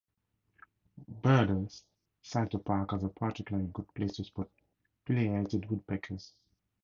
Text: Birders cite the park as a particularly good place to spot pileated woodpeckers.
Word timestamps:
Birders 1.21 1.83
cite 2.23 2.49
the 2.49 2.57
park 2.57 2.91
as 2.91 3.03
a 3.03 3.09
particularly 3.09 3.67
good 3.71 3.93
place 3.93 4.13
to 4.15 4.23
spot 4.23 4.49
pileated 5.05 5.69
woodpeckers. 5.69 6.33